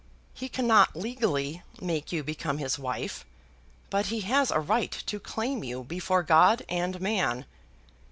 He 0.33 0.49
cannot 0.49 0.95
legally 0.95 1.61
make 1.79 2.11
you 2.11 2.23
become 2.23 2.57
his 2.57 2.79
wife, 2.79 3.23
but 3.91 4.07
he 4.07 4.21
has 4.21 4.49
a 4.49 4.59
right 4.59 4.89
to 5.05 5.19
claim 5.19 5.63
you 5.63 5.83
before 5.83 6.23
God 6.23 6.63
and 6.67 6.99
man. 6.99 7.45